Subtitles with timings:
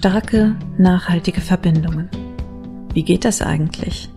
[0.00, 2.08] Starke, nachhaltige Verbindungen.
[2.94, 4.08] Wie geht das eigentlich?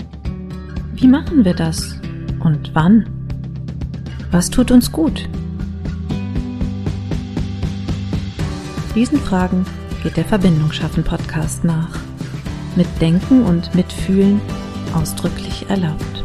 [0.94, 2.00] Wie machen wir das?
[2.40, 3.06] Und wann?
[4.32, 5.28] Was tut uns gut?
[8.96, 9.66] Diesen Fragen
[10.04, 12.00] geht der Verbindung schaffen Podcast nach.
[12.78, 14.40] Mit Denken und Mitfühlen
[14.94, 16.24] ausdrücklich erlaubt.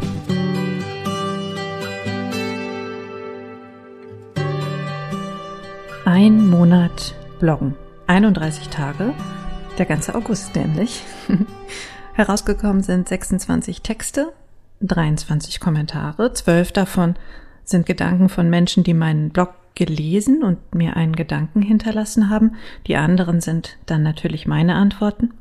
[6.05, 7.75] Ein Monat Bloggen.
[8.07, 9.13] 31 Tage
[9.79, 11.03] der ganze August nämlich.
[12.15, 14.33] Herausgekommen sind 26 Texte,
[14.81, 17.15] 23 Kommentare, 12 davon
[17.65, 22.57] sind Gedanken von Menschen, die meinen Blog gelesen und mir einen Gedanken hinterlassen haben.
[22.87, 25.33] Die anderen sind dann natürlich meine Antworten.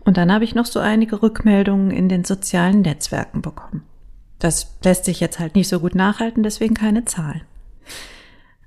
[0.00, 3.84] Und dann habe ich noch so einige Rückmeldungen in den sozialen Netzwerken bekommen.
[4.38, 7.42] Das lässt sich jetzt halt nicht so gut nachhalten, deswegen keine Zahlen.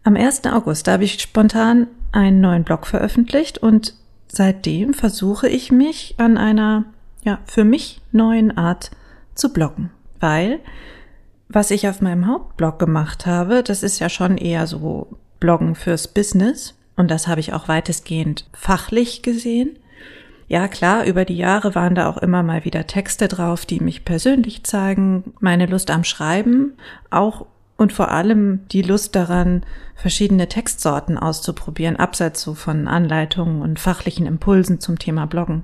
[0.03, 0.45] Am 1.
[0.45, 3.95] August habe ich spontan einen neuen Blog veröffentlicht und
[4.33, 6.85] seitdem versuche ich mich an einer,
[7.23, 8.91] ja, für mich neuen Art
[9.35, 9.91] zu bloggen.
[10.19, 10.59] Weil,
[11.49, 15.07] was ich auf meinem Hauptblog gemacht habe, das ist ja schon eher so
[15.39, 16.73] Bloggen fürs Business.
[16.95, 19.77] Und das habe ich auch weitestgehend fachlich gesehen.
[20.47, 24.03] Ja, klar, über die Jahre waren da auch immer mal wieder Texte drauf, die mich
[24.03, 26.73] persönlich zeigen, meine Lust am Schreiben,
[27.09, 27.45] auch
[27.83, 29.63] und vor allem die Lust daran,
[29.95, 35.61] verschiedene Textsorten auszuprobieren, abseits so von Anleitungen und fachlichen Impulsen zum Thema Bloggen.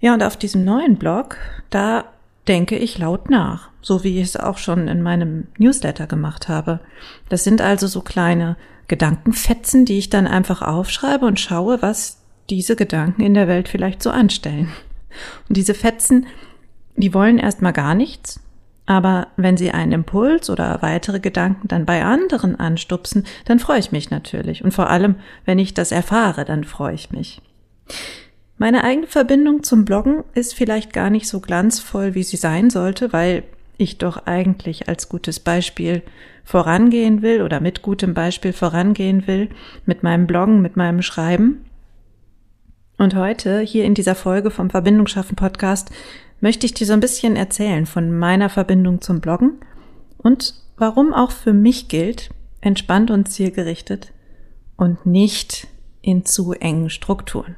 [0.00, 1.38] Ja, und auf diesem neuen Blog,
[1.70, 2.04] da
[2.48, 6.80] denke ich laut nach, so wie ich es auch schon in meinem Newsletter gemacht habe.
[7.28, 8.56] Das sind also so kleine
[8.88, 12.18] Gedankenfetzen, die ich dann einfach aufschreibe und schaue, was
[12.50, 14.70] diese Gedanken in der Welt vielleicht so anstellen.
[15.48, 16.26] Und diese Fetzen,
[16.96, 18.40] die wollen erstmal gar nichts,
[18.90, 23.92] aber wenn Sie einen Impuls oder weitere Gedanken dann bei anderen anstupsen, dann freue ich
[23.92, 24.64] mich natürlich.
[24.64, 27.40] Und vor allem, wenn ich das erfahre, dann freue ich mich.
[28.58, 33.12] Meine eigene Verbindung zum Bloggen ist vielleicht gar nicht so glanzvoll, wie sie sein sollte,
[33.12, 33.44] weil
[33.78, 36.02] ich doch eigentlich als gutes Beispiel
[36.42, 39.50] vorangehen will oder mit gutem Beispiel vorangehen will,
[39.86, 41.64] mit meinem Bloggen, mit meinem Schreiben.
[42.98, 45.92] Und heute, hier in dieser Folge vom Verbindung schaffen Podcast,
[46.40, 49.60] möchte ich dir so ein bisschen erzählen von meiner Verbindung zum Bloggen
[50.18, 52.30] und warum auch für mich gilt,
[52.60, 54.12] entspannt und zielgerichtet
[54.76, 55.68] und nicht
[56.02, 57.56] in zu engen Strukturen.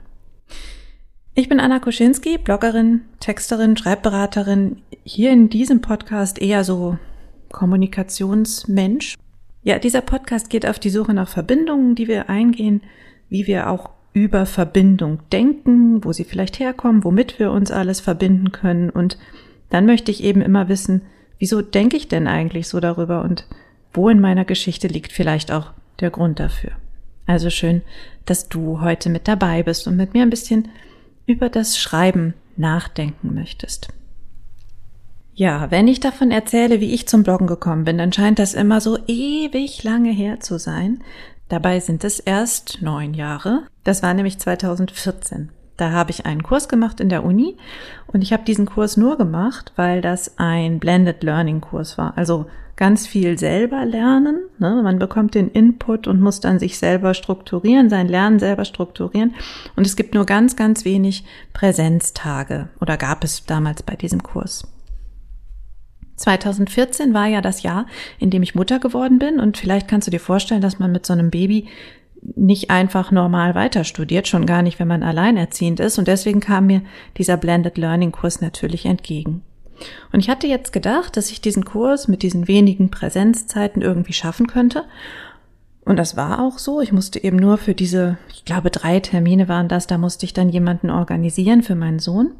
[1.35, 6.99] Ich bin Anna Koschinski, Bloggerin, Texterin, Schreibberaterin, hier in diesem Podcast eher so
[7.51, 9.17] Kommunikationsmensch.
[9.63, 12.83] Ja, dieser Podcast geht auf die Suche nach Verbindungen, die wir eingehen,
[13.29, 18.53] wie wir auch über Verbindung denken, wo sie vielleicht herkommen, womit wir uns alles verbinden
[18.53, 18.91] können.
[18.91, 19.19] Und
[19.71, 21.03] dann möchte ich eben immer wissen,
[21.39, 23.47] wieso denke ich denn eigentlich so darüber und
[23.93, 26.73] wo in meiner Geschichte liegt vielleicht auch der Grund dafür.
[27.27, 27.83] Also schön,
[28.27, 30.69] dass du heute mit dabei bist und mit mir ein bisschen
[31.27, 33.89] über das Schreiben nachdenken möchtest.
[35.35, 38.81] Ja, wenn ich davon erzähle, wie ich zum Bloggen gekommen bin, dann scheint das immer
[38.81, 41.03] so ewig lange her zu sein.
[41.49, 43.65] Dabei sind es erst neun Jahre.
[43.85, 45.51] Das war nämlich 2014.
[45.77, 47.57] Da habe ich einen Kurs gemacht in der Uni
[48.07, 52.17] und ich habe diesen Kurs nur gemacht, weil das ein Blended Learning Kurs war.
[52.17, 54.41] Also ganz viel selber lernen.
[54.59, 54.81] Ne?
[54.83, 59.35] Man bekommt den Input und muss dann sich selber strukturieren, sein Lernen selber strukturieren.
[59.77, 64.67] Und es gibt nur ganz, ganz wenig Präsenztage oder gab es damals bei diesem Kurs.
[66.23, 67.87] 2014 war ja das Jahr,
[68.19, 71.05] in dem ich Mutter geworden bin und vielleicht kannst du dir vorstellen, dass man mit
[71.07, 71.69] so einem Baby
[72.37, 76.67] nicht einfach normal weiter studiert, schon gar nicht, wenn man alleinerziehend ist und deswegen kam
[76.67, 76.83] mir
[77.19, 79.43] dieser Blended Learning Kurs natürlich entgegen.
[80.13, 84.47] Und ich hatte jetzt gedacht, dass ich diesen Kurs mit diesen wenigen Präsenzzeiten irgendwie schaffen
[84.47, 84.85] könnte.
[85.85, 86.81] Und das war auch so.
[86.81, 90.33] Ich musste eben nur für diese, ich glaube, drei Termine waren das, da musste ich
[90.33, 92.33] dann jemanden organisieren für meinen Sohn.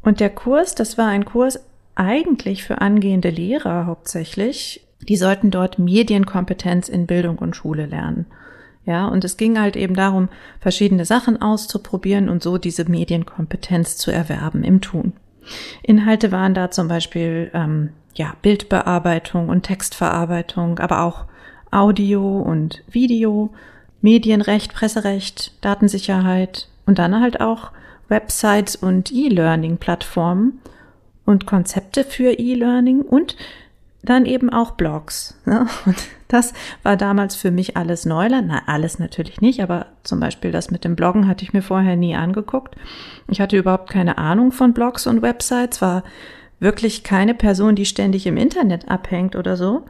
[0.00, 1.60] Und der Kurs, das war ein Kurs
[1.94, 4.86] eigentlich für angehende Lehrer hauptsächlich.
[5.08, 8.26] Die sollten dort Medienkompetenz in Bildung und Schule lernen.
[8.86, 10.28] Ja, und es ging halt eben darum,
[10.58, 15.12] verschiedene Sachen auszuprobieren und so diese Medienkompetenz zu erwerben im Tun.
[15.82, 21.26] Inhalte waren da zum Beispiel ähm, ja Bildbearbeitung und Textverarbeitung, aber auch
[21.70, 23.50] Audio und Video,
[24.00, 27.70] Medienrecht, Presserecht, Datensicherheit und dann halt auch
[28.08, 30.60] Websites und E-Learning-Plattformen
[31.30, 33.36] und Konzepte für E-Learning und
[34.02, 35.36] dann eben auch Blogs.
[35.44, 35.66] Ne?
[35.86, 35.96] Und
[36.28, 38.48] das war damals für mich alles Neuland.
[38.48, 41.96] Na, alles natürlich nicht, aber zum Beispiel das mit dem Bloggen hatte ich mir vorher
[41.96, 42.76] nie angeguckt.
[43.28, 46.02] Ich hatte überhaupt keine Ahnung von Blogs und Websites, war
[46.58, 49.84] wirklich keine Person, die ständig im Internet abhängt oder so.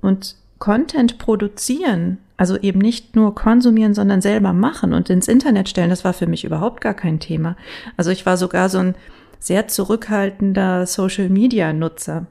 [0.00, 5.90] Und Content produzieren, also eben nicht nur konsumieren, sondern selber machen und ins Internet stellen,
[5.90, 7.56] das war für mich überhaupt gar kein Thema.
[7.96, 8.94] Also ich war sogar so ein
[9.38, 12.26] sehr zurückhaltender Social-Media-Nutzer.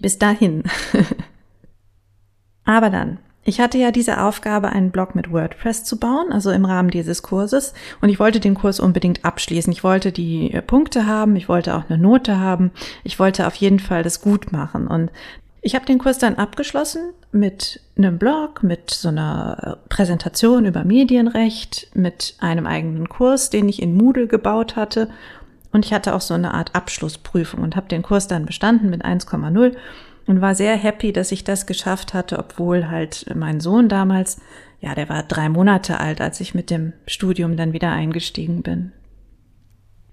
[0.00, 0.64] Bis dahin.
[2.64, 6.64] Aber dann, ich hatte ja diese Aufgabe, einen Blog mit WordPress zu bauen, also im
[6.64, 7.74] Rahmen dieses Kurses.
[8.00, 9.72] Und ich wollte den Kurs unbedingt abschließen.
[9.72, 12.72] Ich wollte die äh, Punkte haben, ich wollte auch eine Note haben.
[13.04, 14.88] Ich wollte auf jeden Fall das gut machen.
[14.88, 15.12] Und
[15.62, 21.88] ich habe den Kurs dann abgeschlossen mit einem Blog, mit so einer Präsentation über Medienrecht,
[21.94, 25.08] mit einem eigenen Kurs, den ich in Moodle gebaut hatte.
[25.72, 29.04] Und ich hatte auch so eine Art Abschlussprüfung und habe den Kurs dann bestanden mit
[29.04, 29.76] 1,0
[30.26, 34.38] und war sehr happy, dass ich das geschafft hatte, obwohl halt mein Sohn damals,
[34.80, 38.92] ja, der war drei Monate alt, als ich mit dem Studium dann wieder eingestiegen bin.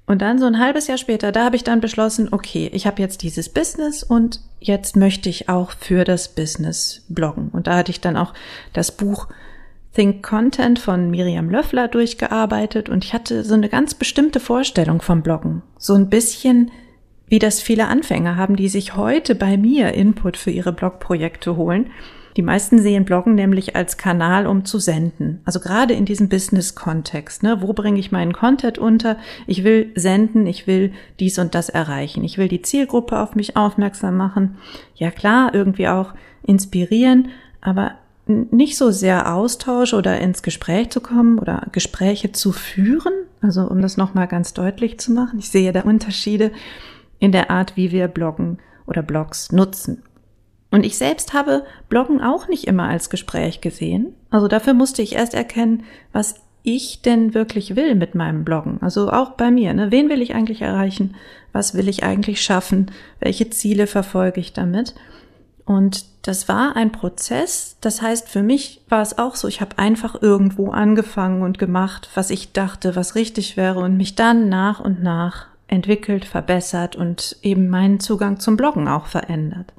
[0.06, 3.02] Und dann so ein halbes Jahr später, da habe ich dann beschlossen, okay, ich habe
[3.02, 7.50] jetzt dieses Business und jetzt möchte ich auch für das Business bloggen.
[7.50, 8.34] Und da hatte ich dann auch
[8.74, 9.30] das Buch
[9.94, 15.22] Think Content von Miriam Löffler durchgearbeitet und ich hatte so eine ganz bestimmte Vorstellung vom
[15.22, 15.62] Bloggen.
[15.78, 16.72] So ein bisschen
[17.28, 21.90] wie das viele Anfänger haben, die sich heute bei mir Input für ihre Blogprojekte holen
[22.36, 25.42] die meisten sehen Bloggen nämlich als Kanal, um zu senden.
[25.46, 27.44] Also gerade in diesem Business-Kontext.
[27.44, 27.62] Ne?
[27.62, 29.18] Wo bringe ich meinen Content unter?
[29.46, 32.24] Ich will senden, ich will dies und das erreichen.
[32.24, 34.58] Ich will die Zielgruppe auf mich aufmerksam machen.
[34.96, 36.14] Ja klar, irgendwie auch
[36.46, 37.30] inspirieren,
[37.62, 37.94] aber
[38.26, 43.14] nicht so sehr Austausch oder ins Gespräch zu kommen oder Gespräche zu führen.
[43.42, 45.40] Also um das nochmal ganz deutlich zu machen.
[45.40, 46.52] Ich sehe da Unterschiede
[47.20, 50.04] in der Art, wie wir Bloggen oder Blogs nutzen.
[50.72, 54.16] Und ich selbst habe Bloggen auch nicht immer als Gespräch gesehen.
[54.30, 55.84] Also dafür musste ich erst erkennen,
[56.14, 58.82] was ich denn wirklich will mit meinem Bloggen.
[58.82, 59.74] Also auch bei mir.
[59.74, 59.92] Ne?
[59.92, 61.16] Wen will ich eigentlich erreichen?
[61.52, 62.90] Was will ich eigentlich schaffen?
[63.20, 64.96] Welche Ziele verfolge ich damit?
[65.66, 67.78] Und das war ein Prozess.
[67.82, 72.10] Das heißt, für mich war es auch so, ich habe einfach irgendwo angefangen und gemacht,
[72.16, 77.38] was ich dachte, was richtig wäre und mich dann nach und nach entwickelt, verbessert und
[77.42, 79.74] eben meinen Zugang zum Bloggen auch verändert.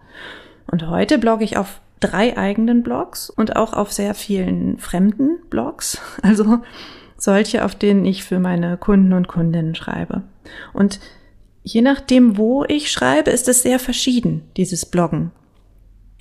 [0.70, 6.00] Und heute blogge ich auf drei eigenen Blogs und auch auf sehr vielen fremden Blogs.
[6.22, 6.60] Also
[7.16, 10.22] solche, auf denen ich für meine Kunden und Kundinnen schreibe.
[10.72, 11.00] Und
[11.62, 15.30] je nachdem, wo ich schreibe, ist es sehr verschieden, dieses Bloggen.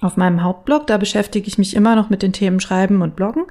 [0.03, 3.45] Auf meinem Hauptblog, da beschäftige ich mich immer noch mit den Themen Schreiben und Bloggen,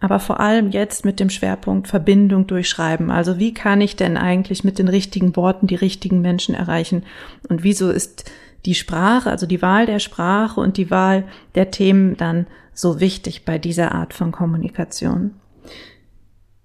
[0.00, 3.10] aber vor allem jetzt mit dem Schwerpunkt Verbindung durch Schreiben.
[3.10, 7.04] Also wie kann ich denn eigentlich mit den richtigen Worten die richtigen Menschen erreichen?
[7.50, 8.30] Und wieso ist
[8.64, 11.24] die Sprache, also die Wahl der Sprache und die Wahl
[11.54, 15.34] der Themen dann so wichtig bei dieser Art von Kommunikation.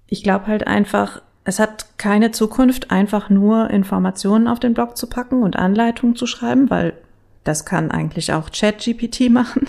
[0.07, 5.07] Ich glaube halt einfach, es hat keine Zukunft, einfach nur Informationen auf den Blog zu
[5.07, 6.93] packen und Anleitungen zu schreiben, weil
[7.45, 9.67] das kann eigentlich auch ChatGPT machen.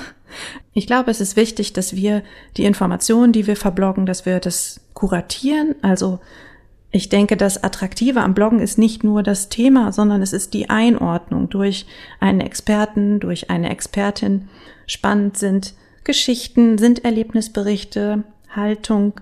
[0.72, 2.22] Ich glaube, es ist wichtig, dass wir
[2.56, 6.18] die Informationen, die wir verbloggen, dass wir das kuratieren, also
[6.90, 10.70] ich denke, das Attraktive am Bloggen ist nicht nur das Thema, sondern es ist die
[10.70, 11.86] Einordnung durch
[12.20, 14.48] einen Experten, durch eine Expertin.
[14.86, 15.74] Spannend sind
[16.04, 19.20] Geschichten, sind Erlebnisberichte, Haltung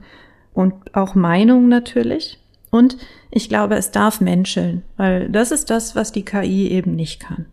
[0.52, 2.38] und auch Meinung natürlich.
[2.70, 2.96] Und
[3.30, 7.46] ich glaube, es darf menscheln, weil das ist das, was die KI eben nicht kann.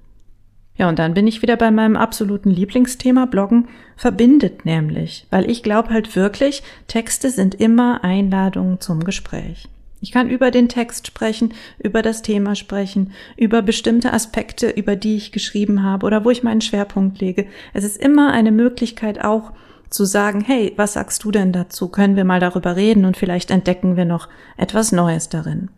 [0.82, 3.26] Ja, und dann bin ich wieder bei meinem absoluten Lieblingsthema.
[3.26, 3.68] Bloggen
[3.98, 9.68] verbindet nämlich, weil ich glaube halt wirklich, Texte sind immer Einladungen zum Gespräch.
[10.00, 15.18] Ich kann über den Text sprechen, über das Thema sprechen, über bestimmte Aspekte, über die
[15.18, 17.46] ich geschrieben habe oder wo ich meinen Schwerpunkt lege.
[17.76, 19.52] Es ist immer eine Möglichkeit auch
[19.92, 21.90] zu sagen, hey, was sagst du denn dazu?
[21.90, 25.70] Können wir mal darüber reden und vielleicht entdecken wir noch etwas Neues darin.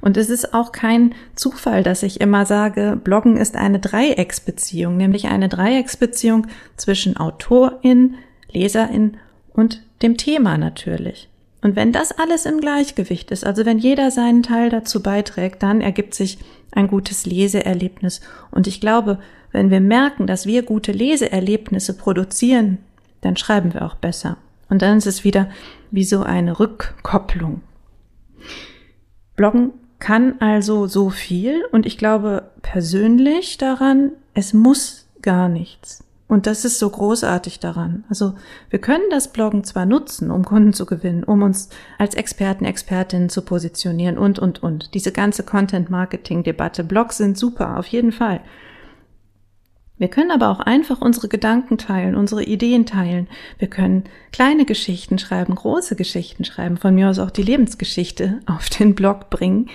[0.00, 5.28] Und es ist auch kein Zufall, dass ich immer sage, Bloggen ist eine Dreiecksbeziehung, nämlich
[5.28, 8.14] eine Dreiecksbeziehung zwischen Autorin,
[8.50, 9.18] Leserin
[9.52, 11.28] und dem Thema natürlich.
[11.62, 15.82] Und wenn das alles im Gleichgewicht ist, also wenn jeder seinen Teil dazu beiträgt, dann
[15.82, 16.38] ergibt sich
[16.72, 18.20] ein gutes Leseerlebnis.
[18.50, 19.18] Und ich glaube,
[19.52, 22.78] wenn wir merken, dass wir gute Leseerlebnisse produzieren,
[23.20, 24.38] dann schreiben wir auch besser.
[24.70, 25.50] Und dann ist es wieder
[25.90, 27.60] wie so eine Rückkopplung.
[29.36, 36.04] Bloggen kann also so viel und ich glaube persönlich daran, es muss gar nichts.
[36.26, 38.04] Und das ist so großartig daran.
[38.08, 38.34] Also
[38.70, 43.28] wir können das Bloggen zwar nutzen, um Kunden zu gewinnen, um uns als Experten, Expertinnen
[43.28, 44.94] zu positionieren und, und, und.
[44.94, 48.42] Diese ganze Content-Marketing-Debatte, Blogs sind super, auf jeden Fall.
[50.00, 53.28] Wir können aber auch einfach unsere Gedanken teilen, unsere Ideen teilen.
[53.58, 58.70] Wir können kleine Geschichten schreiben, große Geschichten schreiben, von mir aus auch die Lebensgeschichte auf
[58.70, 59.68] den Blog bringen.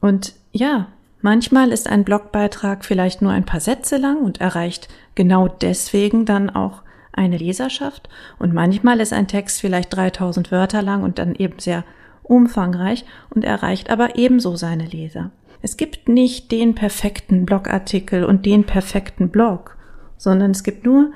[0.00, 0.88] Und ja,
[1.24, 6.50] Manchmal ist ein Blogbeitrag vielleicht nur ein paar Sätze lang und erreicht genau deswegen dann
[6.50, 8.08] auch eine Leserschaft.
[8.40, 11.84] Und manchmal ist ein Text vielleicht 3000 Wörter lang und dann eben sehr
[12.24, 15.30] umfangreich und erreicht aber ebenso seine Leser.
[15.62, 19.76] Es gibt nicht den perfekten Blogartikel und den perfekten Blog,
[20.18, 21.12] sondern es gibt nur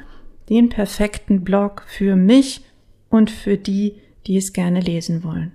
[0.49, 2.65] den perfekten Blog für mich
[3.11, 5.53] und für die, die es gerne lesen wollen.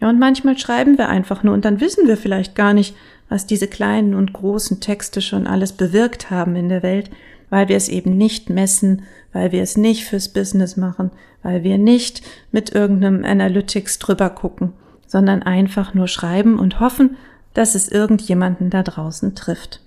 [0.00, 2.96] Ja, und manchmal schreiben wir einfach nur und dann wissen wir vielleicht gar nicht,
[3.28, 7.10] was diese kleinen und großen Texte schon alles bewirkt haben in der Welt,
[7.50, 9.02] weil wir es eben nicht messen,
[9.32, 11.12] weil wir es nicht fürs Business machen,
[11.42, 14.72] weil wir nicht mit irgendeinem Analytics drüber gucken,
[15.06, 17.16] sondern einfach nur schreiben und hoffen,
[17.56, 19.80] dass es irgendjemanden da draußen trifft.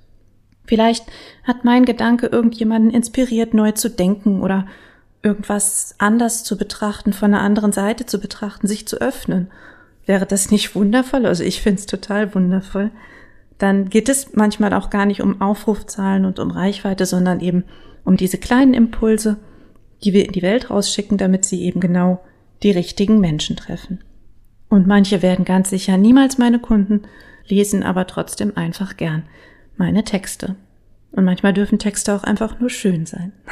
[0.65, 1.05] Vielleicht
[1.43, 4.65] hat mein Gedanke irgendjemanden inspiriert, neu zu denken oder
[5.21, 9.51] irgendwas anders zu betrachten, von einer anderen Seite zu betrachten, sich zu öffnen.
[10.07, 11.27] Wäre das nicht wundervoll?
[11.27, 12.89] Also ich finde es total wundervoll.
[13.59, 17.65] Dann geht es manchmal auch gar nicht um Aufrufzahlen und um Reichweite, sondern eben
[18.03, 19.37] um diese kleinen Impulse,
[20.03, 22.21] die wir in die Welt rausschicken, damit sie eben genau
[22.63, 24.03] die richtigen Menschen treffen.
[24.69, 27.03] Und manche werden ganz sicher niemals meine Kunden,
[27.49, 29.23] lesen aber trotzdem einfach gern
[29.77, 30.55] meine Texte.
[31.11, 33.33] Und manchmal dürfen Texte auch einfach nur schön sein.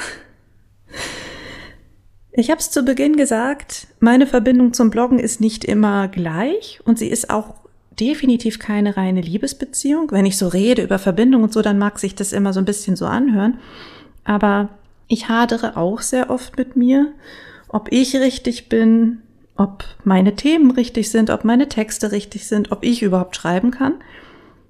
[2.39, 6.99] Ich habe es zu Beginn gesagt, meine Verbindung zum Bloggen ist nicht immer gleich und
[6.99, 7.55] sie ist auch
[7.99, 10.11] definitiv keine reine Liebesbeziehung.
[10.11, 12.65] Wenn ich so rede über Verbindung und so, dann mag sich das immer so ein
[12.65, 13.57] bisschen so anhören.
[14.23, 14.69] Aber
[15.07, 17.11] ich hadere auch sehr oft mit mir,
[17.69, 19.23] ob ich richtig bin,
[19.57, 23.95] ob meine Themen richtig sind, ob meine Texte richtig sind, ob ich überhaupt schreiben kann.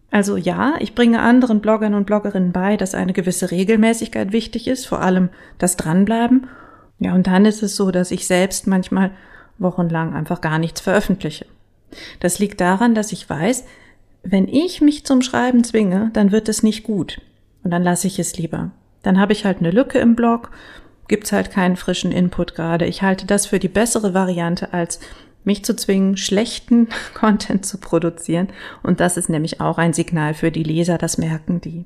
[0.09, 4.85] Also ja, ich bringe anderen Bloggern und Bloggerinnen bei, dass eine gewisse Regelmäßigkeit wichtig ist,
[4.85, 6.47] vor allem das Dranbleiben.
[6.99, 9.11] Ja, und dann ist es so, dass ich selbst manchmal
[9.59, 11.45] wochenlang einfach gar nichts veröffentliche.
[12.19, 13.65] Das liegt daran, dass ich weiß,
[14.23, 17.21] wenn ich mich zum Schreiben zwinge, dann wird es nicht gut.
[17.63, 18.71] Und dann lasse ich es lieber.
[19.03, 20.51] Dann habe ich halt eine Lücke im Blog,
[21.07, 22.85] gibt's halt keinen frischen Input gerade.
[22.85, 24.99] Ich halte das für die bessere Variante, als
[25.43, 28.49] mich zu zwingen, schlechten Content zu produzieren.
[28.83, 31.85] Und das ist nämlich auch ein Signal für die Leser, das merken die.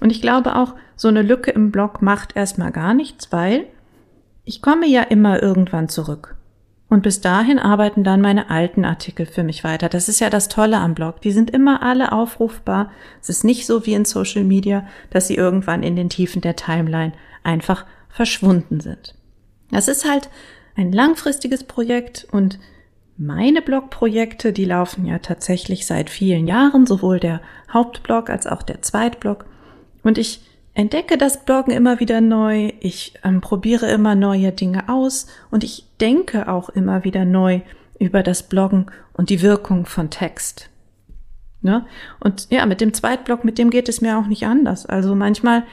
[0.00, 3.66] Und ich glaube auch, so eine Lücke im Blog macht erstmal gar nichts, weil
[4.44, 6.36] ich komme ja immer irgendwann zurück.
[6.88, 9.88] Und bis dahin arbeiten dann meine alten Artikel für mich weiter.
[9.88, 11.20] Das ist ja das Tolle am Blog.
[11.20, 12.90] Die sind immer alle aufrufbar.
[13.22, 16.56] Es ist nicht so wie in Social Media, dass sie irgendwann in den Tiefen der
[16.56, 17.12] Timeline
[17.44, 19.14] einfach verschwunden sind.
[19.70, 20.28] Das ist halt
[20.76, 22.58] ein langfristiges Projekt und
[23.16, 28.80] meine Blogprojekte, die laufen ja tatsächlich seit vielen Jahren, sowohl der Hauptblog als auch der
[28.80, 29.44] Zweitblog.
[30.02, 30.40] Und ich
[30.72, 35.84] entdecke das Bloggen immer wieder neu, ich ähm, probiere immer neue Dinge aus und ich
[36.00, 37.60] denke auch immer wieder neu
[37.98, 40.70] über das Bloggen und die Wirkung von Text.
[41.60, 41.84] Ne?
[42.20, 44.86] Und ja, mit dem Zweitblog, mit dem geht es mir auch nicht anders.
[44.86, 45.64] Also manchmal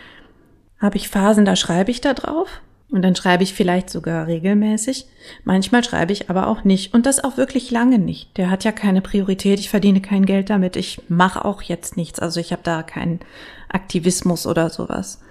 [0.79, 5.07] habe ich Phasen, da schreibe ich da drauf und dann schreibe ich vielleicht sogar regelmäßig.
[5.43, 6.93] Manchmal schreibe ich aber auch nicht.
[6.93, 8.37] Und das auch wirklich lange nicht.
[8.37, 9.59] Der hat ja keine Priorität.
[9.59, 10.77] Ich verdiene kein Geld damit.
[10.77, 12.19] Ich mache auch jetzt nichts.
[12.19, 13.19] Also ich habe da keinen
[13.67, 15.21] Aktivismus oder sowas.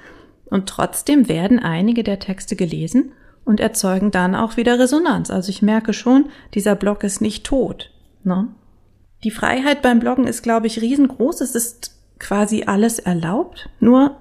[0.45, 3.12] Und trotzdem werden einige der Texte gelesen
[3.45, 5.31] und erzeugen dann auch wieder Resonanz.
[5.31, 7.91] Also ich merke schon, dieser Blog ist nicht tot.
[8.23, 8.49] Ne?
[9.25, 11.41] Die Freiheit beim Bloggen ist, glaube ich, riesengroß.
[11.41, 13.71] Es ist quasi alles erlaubt.
[13.81, 14.17] Nur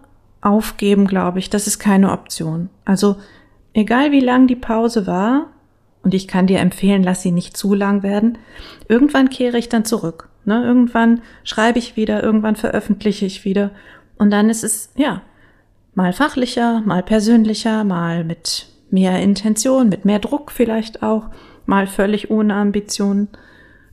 [0.46, 2.70] aufgeben, glaube ich, das ist keine Option.
[2.86, 3.18] Also
[3.74, 5.48] egal wie lang die Pause war,
[6.04, 8.38] und ich kann dir empfehlen, lass sie nicht zu lang werden,
[8.88, 10.30] irgendwann kehre ich dann zurück.
[10.46, 10.64] Ne?
[10.64, 13.72] Irgendwann schreibe ich wieder, irgendwann veröffentliche ich wieder.
[14.20, 15.24] Und dann ist es, ja,
[15.96, 21.32] mal fachlicher, mal persönlicher, mal mit mehr Intention, mit mehr Druck vielleicht auch,
[21.66, 23.30] mal völlig ohne Ambitionen,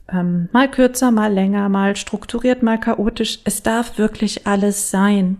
[0.07, 3.39] ähm, mal kürzer, mal länger, mal strukturiert, mal chaotisch.
[3.43, 5.37] Es darf wirklich alles sein.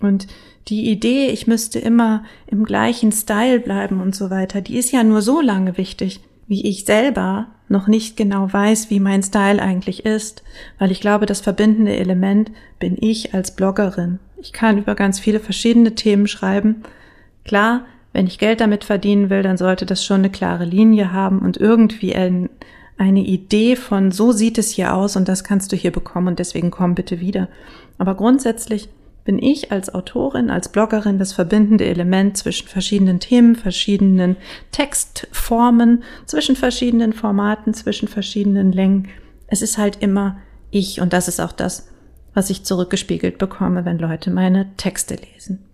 [0.00, 0.26] Und
[0.68, 5.04] die Idee, ich müsste immer im gleichen Style bleiben und so weiter, die ist ja
[5.04, 10.04] nur so lange wichtig, wie ich selber noch nicht genau weiß, wie mein Style eigentlich
[10.04, 10.42] ist,
[10.78, 14.18] weil ich glaube, das verbindende Element bin ich als Bloggerin.
[14.40, 16.82] Ich kann über ganz viele verschiedene Themen schreiben.
[17.44, 21.40] Klar, wenn ich Geld damit verdienen will, dann sollte das schon eine klare Linie haben
[21.40, 22.48] und irgendwie ein,
[22.98, 26.38] eine Idee von, so sieht es hier aus und das kannst du hier bekommen und
[26.38, 27.48] deswegen komm bitte wieder.
[27.98, 28.88] Aber grundsätzlich
[29.26, 34.36] bin ich als Autorin, als Bloggerin das verbindende Element zwischen verschiedenen Themen, verschiedenen
[34.70, 39.08] Textformen, zwischen verschiedenen Formaten, zwischen verschiedenen Längen.
[39.48, 40.38] Es ist halt immer
[40.70, 41.88] ich und das ist auch das,
[42.34, 45.66] was ich zurückgespiegelt bekomme, wenn Leute meine Texte lesen.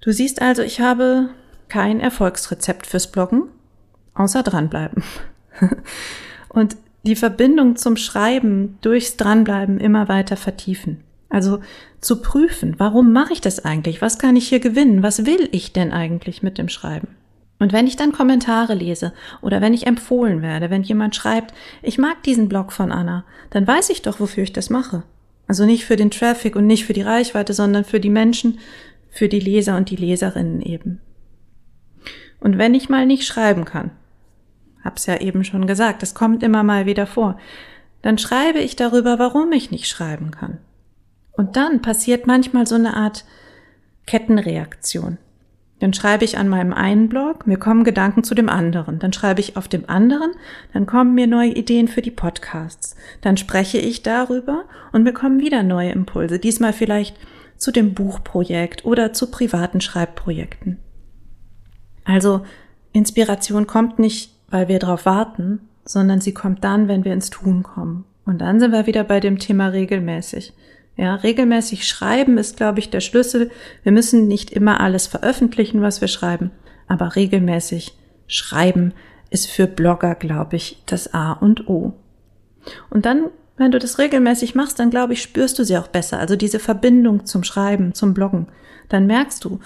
[0.00, 1.30] Du siehst also, ich habe
[1.68, 3.44] kein Erfolgsrezept fürs Bloggen,
[4.14, 5.04] außer dranbleiben.
[6.48, 11.04] und die Verbindung zum Schreiben durchs Dranbleiben immer weiter vertiefen.
[11.28, 11.60] Also
[12.00, 14.00] zu prüfen, warum mache ich das eigentlich?
[14.00, 15.02] Was kann ich hier gewinnen?
[15.02, 17.08] Was will ich denn eigentlich mit dem Schreiben?
[17.58, 21.98] Und wenn ich dann Kommentare lese oder wenn ich empfohlen werde, wenn jemand schreibt, ich
[21.98, 25.02] mag diesen Blog von Anna, dann weiß ich doch, wofür ich das mache.
[25.48, 28.58] Also nicht für den Traffic und nicht für die Reichweite, sondern für die Menschen,
[29.10, 31.00] für die Leser und die Leserinnen eben.
[32.38, 33.90] Und wenn ich mal nicht schreiben kann,
[34.84, 37.38] hab's ja eben schon gesagt, es kommt immer mal wieder vor,
[38.02, 40.58] dann schreibe ich darüber, warum ich nicht schreiben kann.
[41.38, 43.24] Und dann passiert manchmal so eine Art
[44.06, 45.18] Kettenreaktion.
[45.78, 48.98] Dann schreibe ich an meinem einen Blog, mir kommen Gedanken zu dem anderen.
[48.98, 50.32] Dann schreibe ich auf dem anderen,
[50.72, 52.96] dann kommen mir neue Ideen für die Podcasts.
[53.20, 56.40] Dann spreche ich darüber und mir kommen wieder neue Impulse.
[56.40, 57.16] Diesmal vielleicht
[57.56, 60.78] zu dem Buchprojekt oder zu privaten Schreibprojekten.
[62.04, 62.42] Also
[62.92, 67.62] Inspiration kommt nicht, weil wir darauf warten, sondern sie kommt dann, wenn wir ins Tun
[67.62, 68.06] kommen.
[68.24, 70.52] Und dann sind wir wieder bei dem Thema regelmäßig.
[70.98, 73.52] Ja, regelmäßig schreiben ist, glaube ich, der Schlüssel.
[73.84, 76.50] Wir müssen nicht immer alles veröffentlichen, was wir schreiben,
[76.88, 78.92] aber regelmäßig schreiben
[79.30, 81.94] ist für Blogger, glaube ich, das A und O.
[82.90, 83.26] Und dann,
[83.56, 86.18] wenn du das regelmäßig machst, dann glaube ich, spürst du sie auch besser.
[86.18, 88.48] Also diese Verbindung zum Schreiben, zum Bloggen.
[88.88, 89.60] Dann merkst du,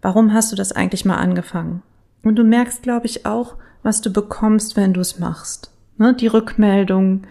[0.00, 1.82] warum hast du das eigentlich mal angefangen?
[2.22, 5.70] Und du merkst, glaube ich, auch, was du bekommst, wenn du es machst.
[5.98, 6.14] Ne?
[6.14, 7.24] Die Rückmeldung,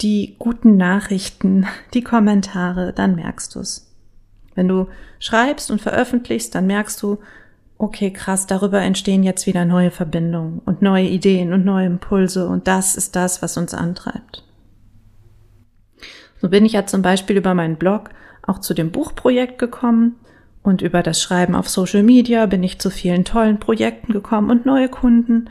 [0.00, 3.94] die guten Nachrichten, die Kommentare, dann merkst du es.
[4.54, 4.88] Wenn du
[5.18, 7.18] schreibst und veröffentlichst, dann merkst du,
[7.78, 12.68] okay, krass, darüber entstehen jetzt wieder neue Verbindungen und neue Ideen und neue Impulse und
[12.68, 14.44] das ist das, was uns antreibt.
[16.40, 18.10] So bin ich ja zum Beispiel über meinen Blog
[18.42, 20.16] auch zu dem Buchprojekt gekommen
[20.62, 24.66] und über das Schreiben auf Social Media bin ich zu vielen tollen Projekten gekommen und
[24.66, 25.48] neue Kunden.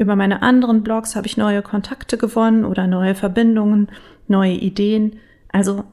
[0.00, 3.90] Über meine anderen Blogs habe ich neue Kontakte gewonnen oder neue Verbindungen,
[4.28, 5.18] neue Ideen.
[5.52, 5.84] Also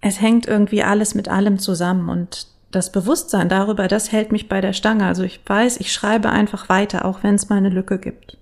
[0.00, 4.62] es hängt irgendwie alles mit allem zusammen und das Bewusstsein darüber, das hält mich bei
[4.62, 5.04] der Stange.
[5.04, 8.38] Also ich weiß, ich schreibe einfach weiter, auch wenn es mal eine Lücke gibt.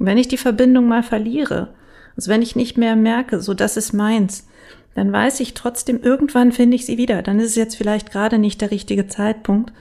[0.00, 1.68] Wenn ich die Verbindung mal verliere,
[2.16, 4.48] also wenn ich nicht mehr merke, so das ist meins,
[4.96, 7.22] dann weiß ich trotzdem, irgendwann finde ich sie wieder.
[7.22, 9.72] Dann ist es jetzt vielleicht gerade nicht der richtige Zeitpunkt,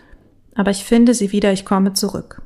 [0.54, 2.44] aber ich finde sie wieder, ich komme zurück.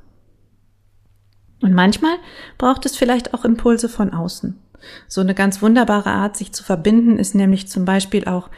[1.61, 2.15] Und manchmal
[2.57, 4.59] braucht es vielleicht auch Impulse von außen.
[5.07, 8.49] So eine ganz wunderbare Art, sich zu verbinden, ist nämlich zum Beispiel auch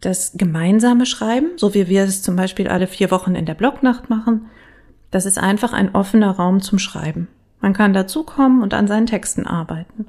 [0.00, 4.10] das gemeinsame Schreiben, so wie wir es zum Beispiel alle vier Wochen in der Blognacht
[4.10, 4.46] machen.
[5.10, 7.28] Das ist einfach ein offener Raum zum Schreiben.
[7.60, 10.06] Man kann dazukommen und an seinen Texten arbeiten.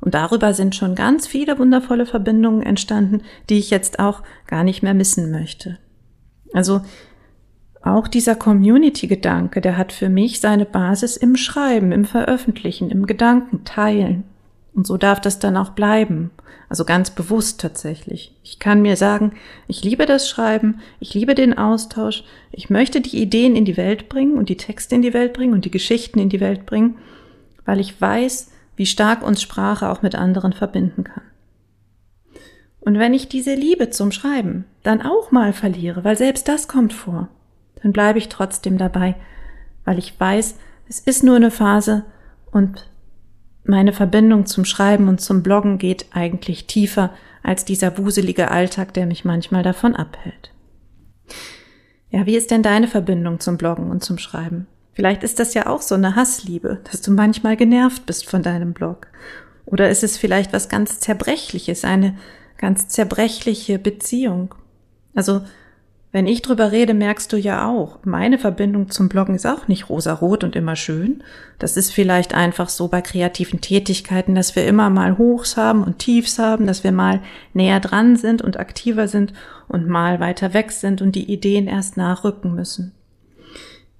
[0.00, 4.82] Und darüber sind schon ganz viele wundervolle Verbindungen entstanden, die ich jetzt auch gar nicht
[4.82, 5.78] mehr missen möchte.
[6.52, 6.82] Also
[7.84, 13.64] auch dieser Community-Gedanke, der hat für mich seine Basis im Schreiben, im Veröffentlichen, im Gedanken
[13.64, 14.24] teilen.
[14.72, 16.30] Und so darf das dann auch bleiben.
[16.68, 18.34] Also ganz bewusst tatsächlich.
[18.42, 19.32] Ich kann mir sagen,
[19.68, 24.08] ich liebe das Schreiben, ich liebe den Austausch, ich möchte die Ideen in die Welt
[24.08, 26.96] bringen und die Texte in die Welt bringen und die Geschichten in die Welt bringen,
[27.66, 31.22] weil ich weiß, wie stark uns Sprache auch mit anderen verbinden kann.
[32.80, 36.92] Und wenn ich diese Liebe zum Schreiben dann auch mal verliere, weil selbst das kommt
[36.92, 37.28] vor,
[37.84, 39.14] dann bleibe ich trotzdem dabei,
[39.84, 40.56] weil ich weiß,
[40.88, 42.04] es ist nur eine Phase
[42.50, 42.88] und
[43.62, 47.10] meine Verbindung zum Schreiben und zum Bloggen geht eigentlich tiefer
[47.42, 50.50] als dieser wuselige Alltag, der mich manchmal davon abhält.
[52.08, 54.66] Ja, wie ist denn deine Verbindung zum Bloggen und zum Schreiben?
[54.94, 58.72] Vielleicht ist das ja auch so eine Hassliebe, dass du manchmal genervt bist von deinem
[58.72, 59.08] Blog.
[59.66, 62.16] Oder ist es vielleicht was ganz Zerbrechliches, eine
[62.56, 64.54] ganz zerbrechliche Beziehung?
[65.14, 65.42] Also,
[66.14, 69.88] wenn ich drüber rede, merkst du ja auch, meine Verbindung zum Bloggen ist auch nicht
[69.88, 71.24] rosarot und immer schön.
[71.58, 75.98] Das ist vielleicht einfach so bei kreativen Tätigkeiten, dass wir immer mal Hochs haben und
[75.98, 77.20] Tiefs haben, dass wir mal
[77.52, 79.32] näher dran sind und aktiver sind
[79.66, 82.92] und mal weiter weg sind und die Ideen erst nachrücken müssen.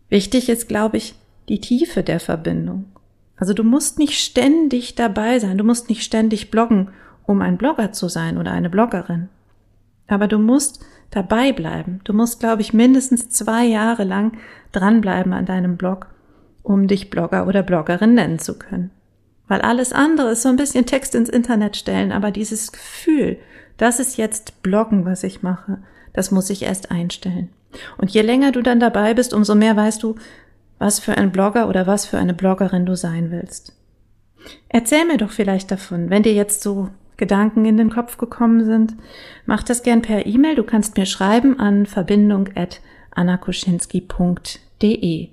[0.08, 1.16] Wichtig ist, glaube ich,
[1.48, 2.84] die Tiefe der Verbindung.
[3.34, 6.90] Also du musst nicht ständig dabei sein, du musst nicht ständig bloggen,
[7.26, 9.30] um ein Blogger zu sein oder eine Bloggerin.
[10.06, 12.00] Aber du musst dabei bleiben.
[12.04, 14.36] Du musst, glaube ich, mindestens zwei Jahre lang
[14.72, 16.08] dranbleiben an deinem Blog,
[16.62, 18.90] um dich Blogger oder Bloggerin nennen zu können.
[19.46, 23.38] Weil alles andere ist so ein bisschen Text ins Internet stellen, aber dieses Gefühl,
[23.76, 25.78] das ist jetzt Bloggen, was ich mache,
[26.12, 27.50] das muss ich erst einstellen.
[27.98, 30.14] Und je länger du dann dabei bist, umso mehr weißt du,
[30.78, 33.76] was für ein Blogger oder was für eine Bloggerin du sein willst.
[34.68, 38.94] Erzähl mir doch vielleicht davon, wenn dir jetzt so Gedanken in den Kopf gekommen sind.
[39.46, 40.56] Mach das gern per E-Mail.
[40.56, 42.80] Du kannst mir schreiben an verbindung at
[43.12, 45.28] annakuschinski.de.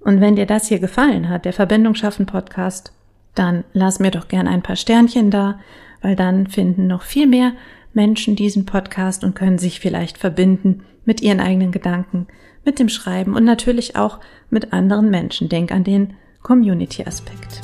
[0.00, 2.92] Und wenn dir das hier gefallen hat, der Verbindung schaffen Podcast,
[3.34, 5.58] dann lass mir doch gern ein paar Sternchen da,
[6.02, 7.52] weil dann finden noch viel mehr
[7.94, 12.26] Menschen diesen Podcast und können sich vielleicht verbinden mit ihren eigenen Gedanken,
[12.64, 15.48] mit dem Schreiben und natürlich auch mit anderen Menschen.
[15.48, 17.62] Denk an den Community-Aspekt.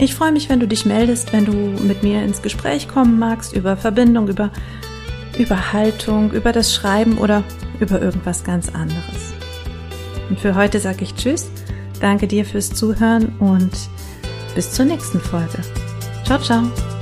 [0.00, 3.52] Ich freue mich, wenn du dich meldest, wenn du mit mir ins Gespräch kommen magst
[3.54, 4.50] über Verbindung, über,
[5.38, 7.44] über Haltung, über das Schreiben oder
[7.80, 9.34] über irgendwas ganz anderes.
[10.30, 11.50] Und für heute sage ich Tschüss,
[12.00, 13.72] danke dir fürs Zuhören und
[14.54, 15.58] bis zur nächsten Folge.
[16.24, 16.99] Ciao, ciao.